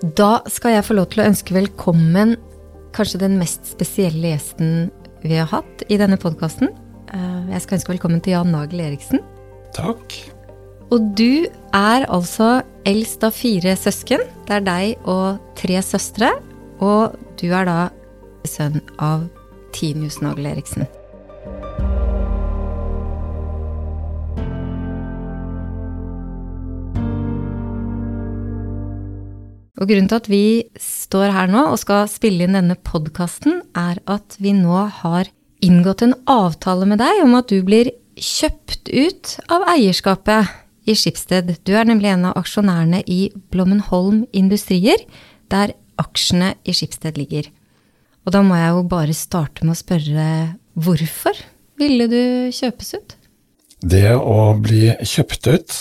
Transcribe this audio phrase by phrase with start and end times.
[0.00, 2.38] Da skal jeg få lov til å ønske velkommen
[2.96, 4.88] kanskje den mest spesielle gjesten
[5.20, 6.70] vi har hatt i denne podkasten.
[7.12, 9.20] Jeg skal ønske velkommen til Jan Nagel Eriksen.
[9.76, 10.16] Takk.
[10.88, 11.44] Og du
[11.76, 14.24] er altså eldst av fire søsken.
[14.48, 16.32] Det er deg og tre søstre.
[16.80, 17.78] Og du er da
[18.48, 19.28] sønn av
[19.76, 20.88] Tinius Nagel Eriksen.
[29.78, 30.44] Og grunnen til at vi
[30.82, 35.30] står her nå og skal spille inn denne podkasten, er at vi nå har
[35.64, 40.50] inngått en avtale med deg om at du blir kjøpt ut av eierskapet
[40.90, 41.54] i Skipsted.
[41.64, 45.00] Du er nemlig en av aksjonærene i Blommenholm Industrier,
[45.52, 47.48] der aksjene i Skipsted ligger.
[48.26, 50.26] Og da må jeg jo bare starte med å spørre
[50.80, 51.38] hvorfor
[51.80, 52.22] ville du
[52.54, 53.16] kjøpes ut?
[53.80, 55.78] Det å bli kjøpt ut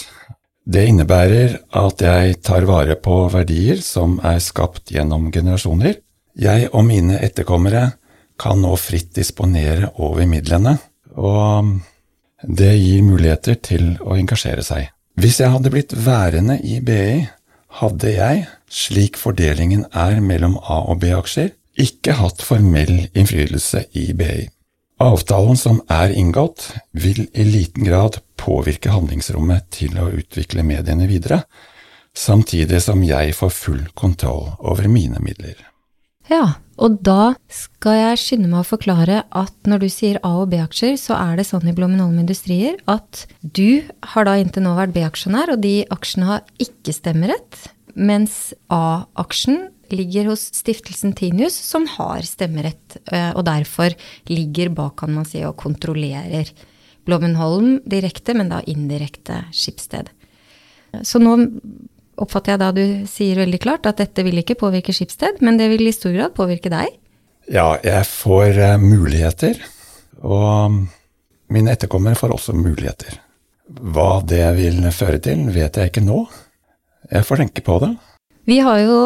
[0.70, 5.96] det innebærer at jeg tar vare på verdier som er skapt gjennom generasjoner.
[6.38, 7.88] Jeg og mine etterkommere
[8.40, 10.78] kan nå fritt disponere over midlene,
[11.18, 11.74] og
[12.46, 14.92] det gir muligheter til å engasjere seg.
[15.20, 17.26] Hvis jeg hadde blitt værende i BI,
[17.82, 24.48] hadde jeg, slik fordelingen er mellom A- og B-aksjer, ikke hatt formell innflytelse i BI.
[25.02, 31.44] Avtalen som er inngått, vil i liten grad påvirke handlingsrommet til å utvikle mediene videre,
[32.18, 35.60] samtidig som jeg får full kontroll over mine midler.
[36.30, 40.52] Ja, og da skal jeg skynde meg å forklare at når du sier A- og
[40.52, 43.82] B-aksjer, så er det sånn i Blommenholm Industrier at du
[44.14, 47.64] har da inntil nå vært B-aksjonær, og de aksjene har ikke stemmerett,
[47.98, 53.00] mens A-aksjen ligger hos stiftelsen Tinius, som har stemmerett,
[53.34, 53.98] og derfor
[54.30, 56.54] ligger bak, kan man si, og kontrollerer
[57.08, 60.12] Blommenholm direkte, men da indirekte skipssted.
[61.06, 61.36] Så nå
[62.20, 65.70] oppfatter jeg da du sier veldig klart at dette vil ikke påvirke Skipsted, men det
[65.72, 66.98] vil i stor grad påvirke deg?
[67.50, 69.58] Ja, jeg får muligheter,
[70.22, 70.82] og
[71.50, 73.22] mine etterkommere får også muligheter.
[73.70, 76.24] Hva det vil føre til, vet jeg ikke nå.
[77.10, 77.94] Jeg får tenke på det.
[78.50, 79.00] Vi har jo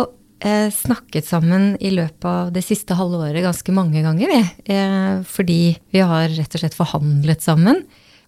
[0.43, 4.73] eh, snakket sammen i løpet av det siste halve året ganske mange ganger, vi.
[4.75, 5.61] Eh, fordi
[5.93, 7.83] vi har rett og slett forhandlet sammen.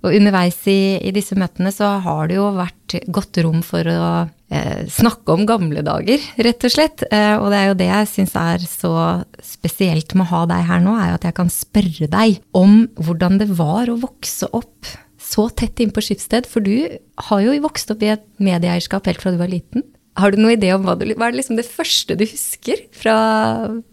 [0.06, 4.10] Og underveis i, i, disse møtene så har det jo vært godt rom for å
[4.54, 7.06] eh, snakke om gamle dager, rett og slett.
[7.10, 8.94] Eh, og det er jo det jeg syns er så
[9.42, 12.84] spesielt med å ha deg her nå, er jo at jeg kan spørre deg om
[13.00, 14.94] hvordan det var å vokse opp
[15.26, 16.46] så tett innpå Skipsted.
[16.46, 17.00] For du
[17.32, 19.88] har jo vokst opp i et medieeierskap helt fra du var liten.
[20.16, 23.16] Har du noen idé om hva, du, hva er liksom det første du husker fra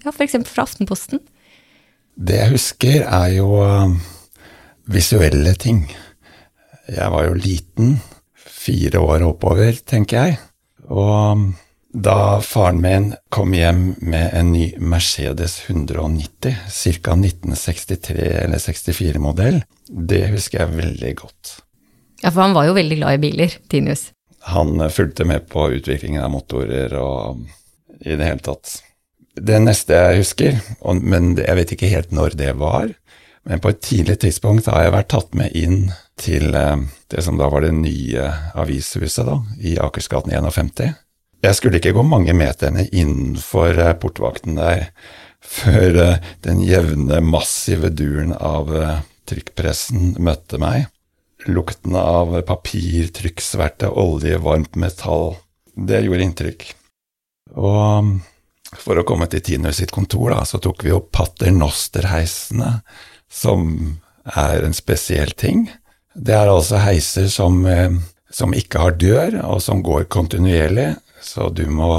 [0.05, 0.38] ja, f.eks.
[0.47, 1.22] fra Aftenposten?
[2.15, 3.49] Det jeg husker, er jo
[4.93, 5.87] visuelle ting.
[6.91, 7.97] Jeg var jo liten,
[8.37, 10.38] fire år oppover, tenker jeg.
[10.93, 11.49] Og
[11.93, 16.55] da faren min kom hjem med en ny Mercedes 190,
[17.03, 17.16] ca.
[17.16, 21.59] 1963- eller 64-modell, det husker jeg veldig godt.
[22.22, 24.11] Ja, for han var jo veldig glad i biler, Tinius.
[24.51, 27.45] Han fulgte med på utviklingen av motorer og
[28.03, 28.81] i det hele tatt.
[29.33, 30.59] Det neste jeg husker,
[31.01, 32.91] men jeg vet ikke helt når det var,
[33.49, 35.87] men på et tidlig tidspunkt har jeg vært tatt med inn
[36.21, 40.93] til det som da var det nye avishuset da, i Akersgaten 51.
[41.43, 44.91] Jeg skulle ikke gå mange meterne innenfor portvakten der
[45.43, 48.71] før den jevne, massive duren av
[49.27, 50.87] trykkpressen møtte meg.
[51.51, 55.35] Lukten av papir, trykksverte, olje, varmt metall.
[55.75, 56.67] Det gjorde inntrykk.
[57.59, 58.13] Og
[58.81, 62.79] for å komme til Tinus sitt kontor, da, så tok vi opp paternosterheisene,
[63.33, 63.69] som
[64.25, 65.67] er en spesiell ting.
[66.15, 67.65] Det er altså heiser som,
[68.33, 70.93] som ikke har dør, og som går kontinuerlig,
[71.23, 71.93] så du må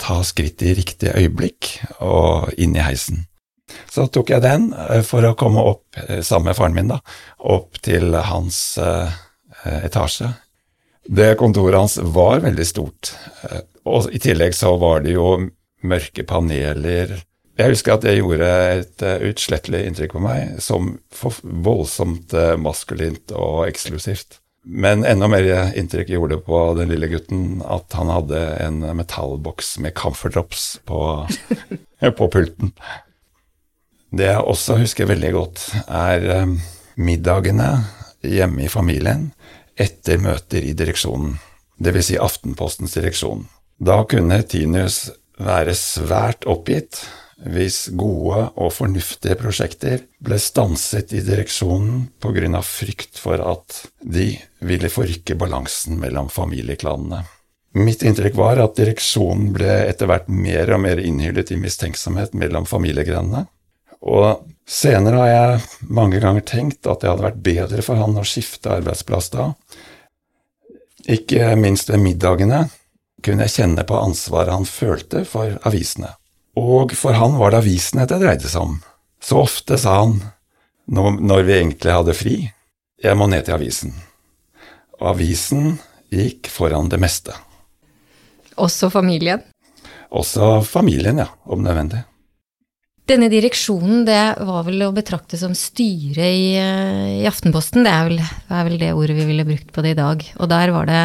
[0.00, 3.26] ta skritt i riktig øyeblikk og inn i heisen.
[3.90, 4.70] Så tok jeg den
[5.06, 5.84] for å komme opp,
[6.22, 7.00] sammen med faren min, da,
[7.50, 9.18] opp til hans eh,
[9.84, 10.32] etasje.
[11.10, 13.14] Det kontoret hans var veldig stort,
[13.88, 15.32] og i tillegg så var det jo
[15.82, 17.16] mørke paneler.
[17.58, 20.92] Jeg husker at det gjorde et utslettelig inntrykk på meg, som
[21.42, 24.38] voldsomt maskulint og eksklusivt.
[24.62, 25.46] Men enda mer
[25.78, 30.64] inntrykk gjorde det på den lille gutten at han hadde en metallboks med Comfort Drops
[30.84, 31.00] på,
[32.18, 32.74] på pulten.
[34.10, 36.50] Det jeg også husker veldig godt, er
[36.98, 37.70] middagene
[38.26, 39.30] hjemme i familien
[39.80, 41.38] etter møter i direksjonen,
[41.80, 42.10] dvs.
[42.10, 43.46] Si Aftenpostens direksjon.
[43.80, 45.06] Da kunne Tinius
[45.40, 47.04] være svært oppgitt
[47.40, 52.10] hvis gode og fornuftige prosjekter ble stanset i direksjonen
[52.58, 57.22] av frykt for at de ville forrykke balansen mellom familieklanene.
[57.80, 62.66] Mitt inntrykk var at direksjonen ble etter hvert mer og mer innhyllet i mistenksomhet mellom
[62.66, 63.46] familiegrenene.
[64.00, 68.26] Og senere har jeg mange ganger tenkt at det hadde vært bedre for han å
[68.26, 69.50] skifte arbeidsplass da.
[71.10, 72.66] Ikke minst ved middagene
[73.24, 76.14] kunne jeg kjenne på ansvaret han følte for avisene.
[76.56, 78.78] Og for han var det avisene det dreide seg om.
[79.20, 80.16] Så ofte sa han,
[80.88, 82.36] når vi egentlig hadde fri,
[83.00, 83.94] jeg må ned til avisen.
[85.00, 85.76] Og avisen
[86.12, 87.36] gikk foran det meste.
[88.60, 89.44] Også familien?
[90.10, 92.02] Også familien, ja, om nødvendig.
[93.10, 97.82] Denne direksjonen, det var vel å betrakte som styret i, i, Aftenposten.
[97.82, 100.22] Det er, vel, er vel det ordet vi ville brukt på det i dag.
[100.38, 101.00] Og der var det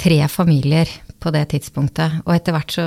[0.00, 0.90] tre familier
[1.22, 2.18] på det tidspunktet.
[2.24, 2.86] Og etter hvert så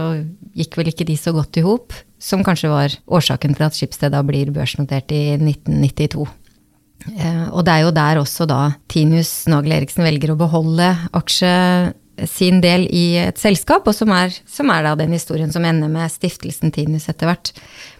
[0.59, 4.11] gikk vel ikke de så godt i hop, som kanskje var årsaken til at Schibsted
[4.11, 6.27] da blir børsnotert i 1992.
[7.13, 8.61] Eh, og det er jo der også da
[8.91, 11.53] Tinius Nagel Eriksen velger å beholde aksje
[12.29, 15.89] sin del i et selskap, og som er, som er, da den historien som ender
[15.91, 17.53] med stiftelsen Tinus etter hvert.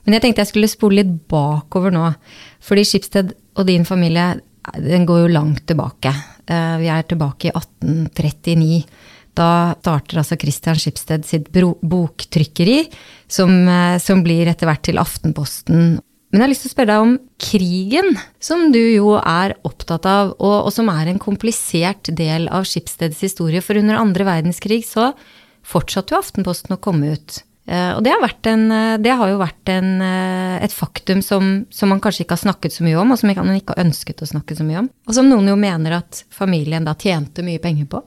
[0.06, 2.12] Men jeg tenkte jeg skulle spole litt bakover nå.
[2.64, 4.36] Fordi Skipsted og din familie,
[4.78, 6.14] den går jo langt tilbake.
[6.46, 8.84] Eh, vi er tilbake i 1839.
[9.34, 9.50] Da
[9.80, 12.84] starter altså Christian Skipsted sitt boktrykkeri,
[13.28, 15.98] som, eh, som blir etter hvert til Aftenposten
[16.34, 17.12] men jeg har lyst til å spørre deg om
[17.46, 18.08] krigen,
[18.42, 23.20] som du jo er opptatt av, og, og som er en komplisert del av Skipsteds
[23.22, 23.62] historie.
[23.62, 25.12] For under andre verdenskrig så
[25.62, 27.44] fortsatte jo Aftenposten å komme ut.
[27.70, 31.54] Eh, og det har, en, eh, det har jo vært en, eh, et faktum som,
[31.70, 34.26] som, man kanskje ikke har snakket så mye om, og som man ikke har ønsket
[34.26, 34.90] å snakke så mye om.
[35.06, 38.02] Og som noen jo mener at familien da tjente mye penger på.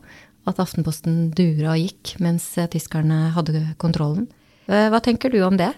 [0.50, 4.28] At Aftenposten dura og gikk mens tyskerne hadde kontrollen.
[4.67, 5.73] Hva tenker du om det?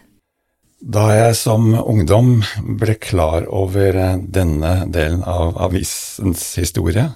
[0.79, 2.37] Da jeg som ungdom
[2.79, 7.09] ble klar over denne delen av avisens historie,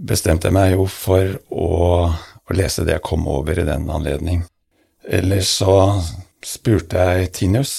[0.00, 1.68] bestemte jeg meg jo for å,
[2.08, 4.46] å lese det jeg kom over i den anledning.
[5.04, 6.00] Ellers så
[6.40, 7.74] spurte jeg Tinius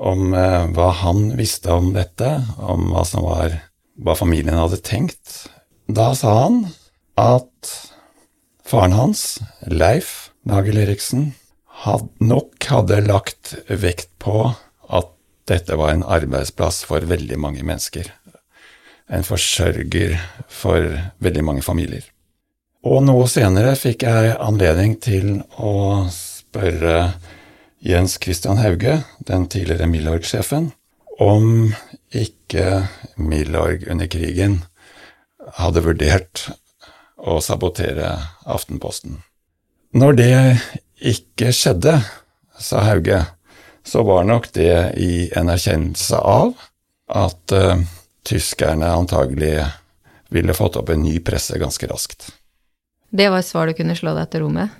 [0.00, 3.60] om eh, hva han visste om dette, om hva som var
[4.00, 5.50] hva familien hadde tenkt.
[5.88, 6.62] Da sa han
[7.20, 7.72] at
[8.64, 11.34] faren hans, Leif Nagel Eriksen,
[11.84, 14.54] had, nok hadde lagt vekt på
[15.46, 18.10] dette var en arbeidsplass for veldig mange mennesker.
[19.06, 20.16] En forsørger
[20.50, 20.88] for
[21.22, 22.04] veldig mange familier.
[22.86, 27.12] Og noe senere fikk jeg anledning til å spørre
[27.86, 30.72] Jens Christian Hauge, den tidligere Milorg-sjefen,
[31.22, 31.72] om
[32.14, 34.60] ikke Milorg under krigen
[35.58, 36.48] hadde vurdert
[37.16, 38.10] å sabotere
[38.46, 39.20] Aftenposten.
[39.96, 40.32] Når det
[41.14, 42.00] ikke skjedde,
[42.58, 43.22] sa Hauge,
[43.86, 46.54] så var nok det i en erkjennelse av
[47.06, 47.78] at uh,
[48.26, 49.60] tyskerne antagelig
[50.34, 52.32] ville fått opp en ny presse ganske raskt.
[53.10, 54.74] Det var et svar du kunne slå deg til ro med?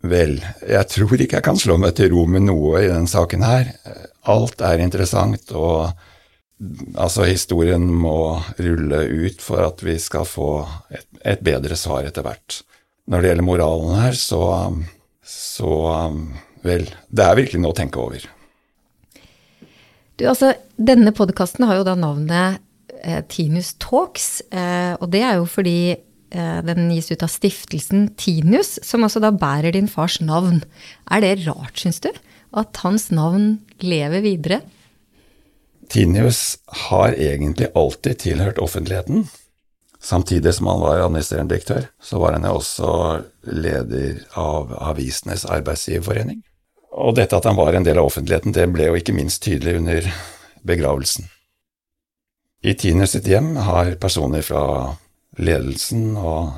[0.00, 3.44] Vel, jeg tror ikke jeg kan slå meg til ro med noe i denne saken
[3.44, 3.68] her.
[4.32, 5.90] Alt er interessant, og
[6.96, 10.54] altså, historien må rulle ut for at vi skal få
[10.88, 12.62] et, et bedre svar etter hvert.
[13.10, 14.42] Når det gjelder moralen her, så,
[15.20, 15.74] så
[16.66, 18.26] Vel, det er virkelig noe å tenke over.
[20.20, 22.60] Du, altså, denne podkasten har jo da navnet
[23.00, 28.10] eh, Tinus Talks, eh, og det er jo fordi eh, den gis ut av stiftelsen
[28.20, 30.60] Tinus, som altså da bærer din fars navn.
[31.08, 32.10] Er det rart, syns du,
[32.52, 34.60] at hans navn lever videre?
[35.90, 39.24] Tinius har egentlig alltid tilhørt offentligheten.
[40.00, 42.92] Samtidig som han var administrerende direktør, så var han jo også
[43.48, 46.44] leder av Avisenes arbeidsgiverforening.
[46.90, 49.76] Og dette at han var en del av offentligheten, det ble jo ikke minst tydelig
[49.78, 50.08] under
[50.66, 51.28] begravelsen.
[52.66, 54.64] I Tiner sitt hjem har personer fra
[55.40, 56.50] ledelsen og,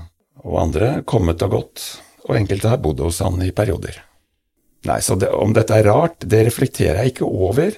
[0.43, 1.85] og andre kommet og gått,
[2.27, 4.01] og enkelte har bodd hos han i perioder.
[4.89, 7.77] Nei, så det, om dette er rart, det reflekterer jeg ikke over,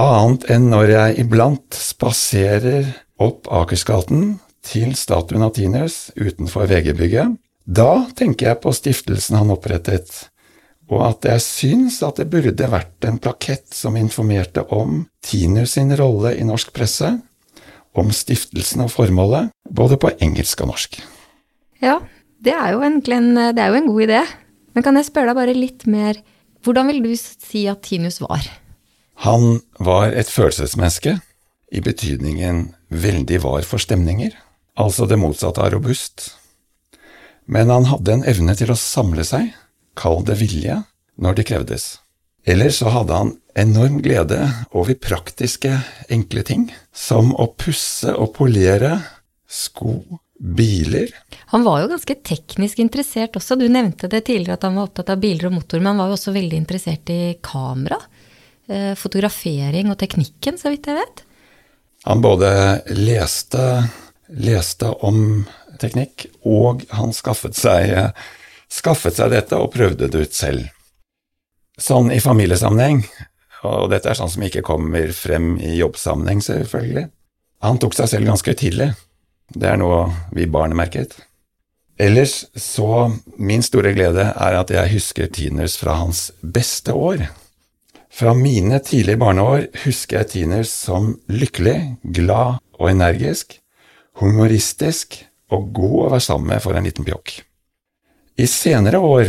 [0.00, 2.88] annet enn når jeg iblant spaserer
[3.22, 7.36] opp Akersgaten til statuen av Tinius utenfor VG-bygget.
[7.64, 10.10] Da tenker jeg på stiftelsen han opprettet
[10.92, 15.94] og at jeg syns at det burde vært en plakett som informerte om Tinus sin
[15.96, 17.14] rolle i norsk presse,
[17.94, 20.98] om stiftelsen og formålet, både på engelsk og norsk.
[21.82, 22.00] Ja,
[22.44, 24.22] det er jo egentlig en, det er jo en god idé.
[24.74, 26.18] Men kan jeg spørre deg bare litt mer,
[26.66, 28.44] hvordan vil du si at Tinus var?
[29.22, 31.18] Han var et følelsesmenneske,
[31.74, 34.34] i betydningen veldig var for stemninger,
[34.78, 36.32] altså det motsatte av robust.
[37.46, 39.52] Men han hadde en evne til å samle seg,
[39.98, 40.80] kall det vilje,
[41.20, 41.86] når det krevdes.
[42.44, 44.40] Eller så hadde han enorm glede
[44.74, 45.78] over praktiske,
[46.12, 48.98] enkle ting, som å pusse og polere
[49.48, 49.96] sko
[50.44, 51.12] biler.
[51.54, 53.56] Han var jo ganske teknisk interessert også.
[53.56, 56.10] Du nevnte det tidligere at han var opptatt av biler og motor, men han var
[56.10, 58.00] jo også veldig interessert i kamera.
[58.66, 61.24] Eh, fotografering og teknikken, så vidt jeg vet.
[62.04, 62.50] Han både
[62.98, 63.64] leste,
[64.28, 65.44] leste om
[65.80, 67.94] teknikk, og han skaffet seg,
[68.74, 70.66] skaffet seg dette og prøvde det ut selv.
[71.80, 73.02] Sånn i familiesammenheng,
[73.66, 77.08] og dette er sånn som ikke kommer frem i jobbsammenheng, selvfølgelig.
[77.64, 78.90] Han tok seg selv ganske tidlig.
[79.54, 81.16] Det er noe vi barn merket.
[82.00, 87.28] Ellers så Min store glede er at jeg husker Tinus fra hans beste år.
[88.14, 93.58] Fra mine tidlige barneår husker jeg Tinus som lykkelig, glad og energisk,
[94.22, 95.18] humoristisk
[95.50, 97.40] og god å være sammen med for en liten pjokk.
[98.34, 99.28] I senere år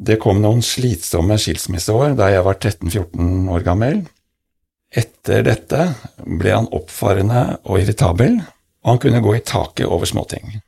[0.00, 4.02] det kom noen slitsomme skilsmisseår da jeg var 13–14 år gammel.
[4.90, 5.86] Etter dette
[6.24, 8.40] ble han oppfarende og irritabel,
[8.82, 10.58] og han kunne gå i taket over småting.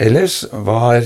[0.00, 1.04] Ellers var,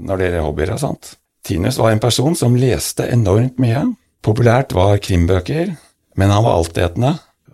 [0.00, 3.82] når det gjelder hobbyer og sånt, Tinus var en person som leste enormt mye.
[4.24, 5.74] Populært var krimbøker,
[6.16, 7.10] men han var altetende.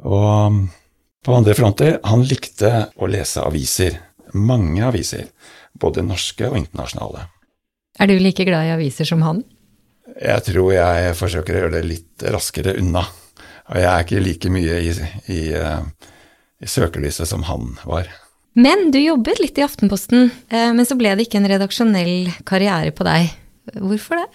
[0.06, 0.60] Og
[1.26, 3.98] på andre fronter, han likte å lese aviser.
[4.30, 5.26] Mange aviser,
[5.78, 7.26] både norske og internasjonale.
[8.00, 9.42] Er du like glad i aviser som han?
[10.20, 13.04] Jeg tror jeg forsøker å gjøre det litt raskere unna.
[13.70, 14.90] Og jeg er ikke like mye i,
[15.30, 16.10] i, eh,
[16.60, 18.08] i søkelyset som han var.
[18.58, 22.90] Men du jobbet litt i Aftenposten, eh, men så ble det ikke en redaksjonell karriere
[22.90, 23.30] på deg.
[23.78, 24.26] Hvorfor det?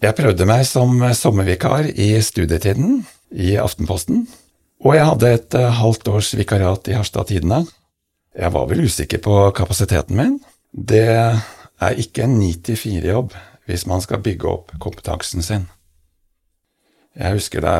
[0.00, 3.02] Jeg prøvde meg som sommervikar i studietiden
[3.34, 4.24] i Aftenposten.
[4.80, 7.64] Og jeg hadde et eh, halvt års vikariat i Harstad Tidende.
[8.30, 10.36] Jeg var vel usikker på kapasiteten min.
[10.70, 13.34] Det er ikke en ni-til-fire-jobb
[13.66, 15.68] hvis man skal bygge opp kompetansen sin.
[17.18, 17.74] Jeg husker da,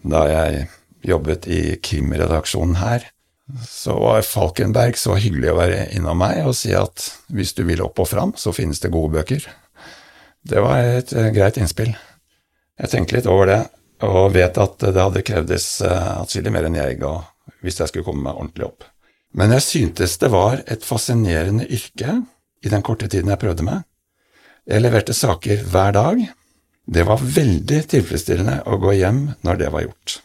[0.00, 0.68] da jeg
[1.04, 3.04] jobbet i krimredaksjonen her,
[3.68, 7.82] så var Falkenberg så hyggelig å være innom meg og si at hvis du vil
[7.84, 9.44] opp og fram, så finnes det gode bøker.
[10.42, 11.92] Det var et uh, greit innspill.
[12.80, 13.60] Jeg tenkte litt over det,
[14.08, 17.18] og vet at det hadde krevdes uh, atskillig mer enn jeg ga
[17.62, 18.88] hvis jeg skulle komme meg ordentlig opp.
[19.38, 22.18] Men jeg syntes det var et fascinerende yrke
[22.62, 23.86] i den korte tiden jeg prøvde meg.
[24.68, 26.20] Jeg leverte saker hver dag.
[26.86, 30.18] Det var veldig tilfredsstillende å gå hjem når det var gjort.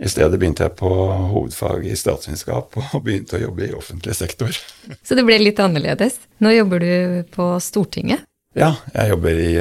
[0.00, 4.56] I stedet begynte jeg på hovedfag i statsvitenskap og begynte å jobbe i offentlig sektor.
[5.04, 6.18] Så det ble litt annerledes.
[6.40, 6.92] Nå jobber du
[7.32, 8.24] på Stortinget?
[8.58, 9.52] Ja, jeg jobber i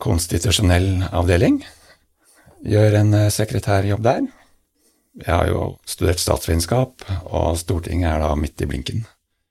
[0.00, 1.58] konstitusjonell avdeling.
[2.64, 4.22] Gjør en uh, sekretærjobb der.
[5.18, 9.02] Jeg har jo studert statsvitenskap, og Stortinget er da midt i blinken.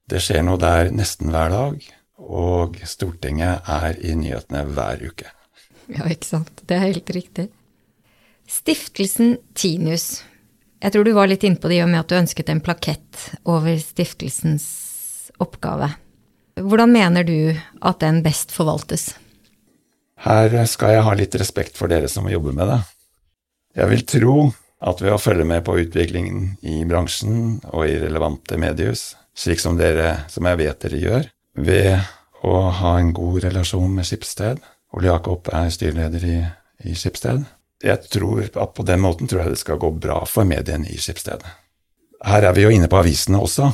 [0.09, 1.83] Det skjer noe der nesten hver dag,
[2.19, 5.27] og Stortinget er i nyhetene hver uke.
[5.89, 6.63] Ja, ikke sant.
[6.65, 7.49] Det er helt riktig.
[8.49, 10.23] Stiftelsen Tinus.
[10.79, 12.61] Jeg tror du var litt inne på det i og med at du ønsket en
[12.63, 14.67] plakett over stiftelsens
[15.43, 15.91] oppgave.
[16.59, 19.11] Hvordan mener du at den best forvaltes?
[20.19, 22.79] Her skal jeg ha litt respekt for dere som jobber med det.
[23.79, 24.33] Jeg vil tro
[24.79, 29.77] at ved å følge med på utviklingen i bransjen og i relevante mediehus, slik som
[29.79, 34.61] dere, som jeg vet dere gjør, ved å ha en god relasjon med Skipsted.
[34.95, 36.37] Ole Jakob er styreleder i,
[36.87, 37.43] i Skipsted.
[37.83, 40.99] Jeg tror at på den måten tror jeg det skal gå bra for mediene i
[40.99, 41.43] Skipsted.
[42.25, 43.69] Her er vi jo inne på avisene også.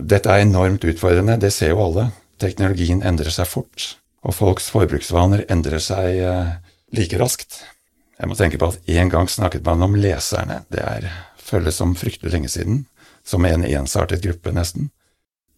[0.00, 2.08] Dette er enormt utfordrende, det ser jo alle.
[2.40, 3.94] Teknologien endrer seg fort,
[4.24, 6.54] og folks forbruksvaner endrer seg eh,
[6.96, 7.60] like raskt.
[8.20, 10.60] Jeg må tenke på at en gang snakket man om leserne.
[10.68, 11.08] Det er
[11.40, 12.84] føles som fryktelig lenge siden.
[13.24, 14.90] Som en ensartet gruppe, nesten.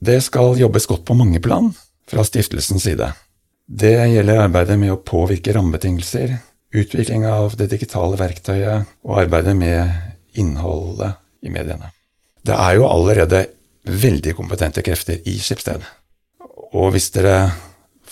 [0.02, 1.70] Det skal jobbes godt på mange plan
[2.10, 3.12] fra stiftelsens side.
[3.66, 6.34] Det gjelder arbeidet med å påvirke rammebetingelser,
[6.74, 11.92] utvikling av det digitale verktøyet og arbeidet med innholdet i mediene.
[12.42, 13.44] Det er jo allerede
[13.86, 15.82] veldig kompetente krefter i Skipsted.
[16.72, 17.52] Og hvis dere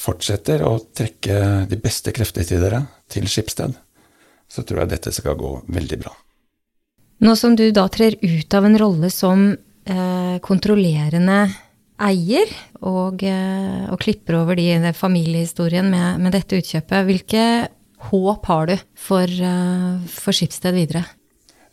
[0.00, 3.74] fortsetter å trekke de beste krefter til dere, til Skipsted,
[4.50, 6.12] så tror jeg dette skal gå veldig bra.
[7.20, 11.42] Nå som du da trer ut av en rolle som eh, kontrollerende
[12.00, 12.48] eier,
[12.80, 17.44] og, eh, og klipper over de, de familiehistorien med, med, dette utkjøpet, hvilke
[18.08, 21.04] håp har du for, eh, for Skipsted videre?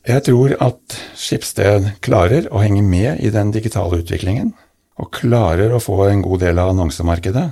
[0.08, 4.54] Jeg tror at Skipsted klarer å henge med i den digitale utviklingen,
[4.98, 7.48] og klarer å få en god del av annonsemarkedet,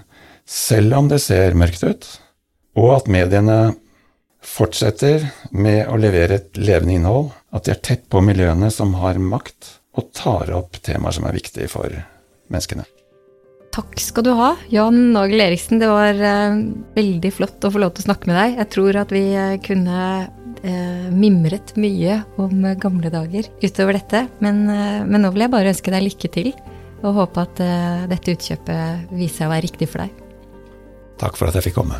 [0.46, 2.08] selv om det ser mørkt ut,
[2.76, 3.76] og at mediene
[4.46, 9.20] fortsetter med å levere et levende innhold, at de er tett på miljøene som har
[9.22, 11.92] makt, og tar opp temaer som er viktige for
[12.52, 12.86] menneskene.
[13.76, 15.82] Takk skal du ha, Jan Nagel Eriksen.
[15.82, 16.62] Det var eh,
[16.96, 18.56] veldig flott å få lov til å snakke med deg.
[18.62, 20.00] Jeg tror at vi uh, kunne
[20.64, 24.24] eh, mimret mye om gamle dager utover dette.
[24.40, 24.64] Men,
[25.10, 26.54] men, nå vil jeg bare ønske deg lykke til
[27.04, 30.26] og håpe at uh, dette utkjøpet viser seg å være riktig for deg.
[31.20, 32.00] Takk for at jeg fikk komme.